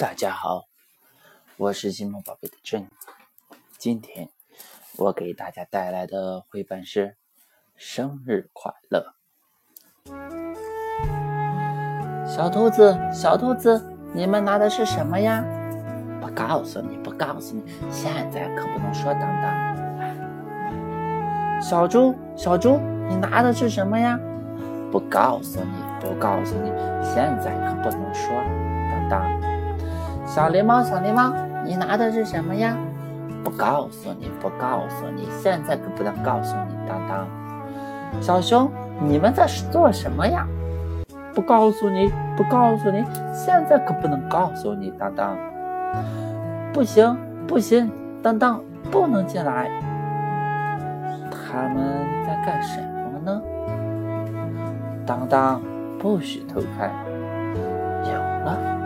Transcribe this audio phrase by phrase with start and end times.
[0.00, 0.64] 大家好，
[1.58, 2.88] 我是金梦宝贝的珍。
[3.76, 4.30] 今天
[4.96, 7.08] 我给大家带来的绘本是
[7.76, 9.12] 《生日快乐》。
[12.26, 15.44] 小兔子，小兔子，你们拿的是什么呀？
[16.18, 19.12] 不告诉你，不告诉你，现在可不能说。
[19.12, 19.52] 当当。
[21.60, 24.18] 小猪，小猪，你拿的是什么呀？
[24.90, 26.70] 不告诉你，不告诉你，
[27.04, 28.32] 现在可不能说。
[29.10, 29.49] 当当。
[30.32, 31.34] 小狸猫，小狸猫，
[31.64, 32.76] 你拿的是什么呀？
[33.42, 36.88] 不告诉你，不告诉你，现在可不能告诉你。
[36.88, 37.26] 当当，
[38.22, 38.70] 小熊，
[39.00, 40.46] 你们在做什么呀？
[41.34, 44.92] 不告诉你，不告诉你，现在可不能告诉你。
[44.96, 45.36] 当当，
[46.72, 47.16] 不行，
[47.48, 47.90] 不行，
[48.22, 49.68] 当当，不能进来。
[51.28, 53.42] 他们在干什么呢？
[55.04, 55.60] 当当，
[55.98, 56.88] 不许偷看。
[58.04, 58.79] 有了。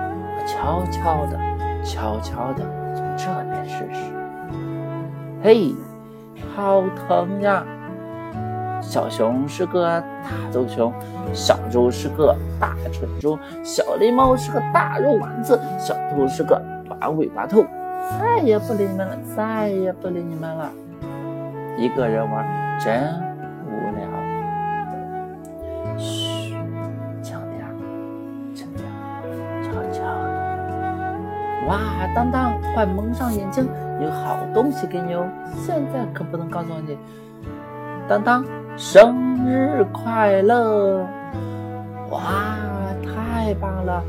[0.65, 1.39] 悄悄的，
[1.85, 2.65] 悄悄的
[2.95, 4.01] 从这边试试。
[5.43, 5.75] 嘿，
[6.57, 7.63] 好疼呀！
[8.81, 10.91] 小熊是个大棕熊，
[11.35, 17.67] 小猪是个大蠢猪，小狸猫是个大肉丸子，小兔是个短尾巴兔。
[18.19, 20.73] 再也不理你们了，再也不理你们了。
[21.77, 23.13] 一个人玩真
[31.67, 31.79] 哇，
[32.15, 33.67] 当当，快蒙上眼睛，
[34.01, 35.27] 有好东西给你哦！
[35.65, 36.99] 现在可不能告诉你。
[38.07, 38.45] 当当，
[38.77, 41.07] 生日快乐！
[42.11, 42.57] 哇，
[43.03, 44.03] 太棒了，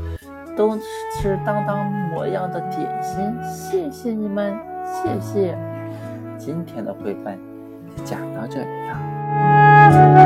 [0.54, 0.78] 都
[1.18, 4.54] 是当当模样的点心，谢谢你们，
[4.84, 5.56] 谢谢。
[6.36, 7.38] 今天的绘本
[7.96, 10.25] 就讲到这里了。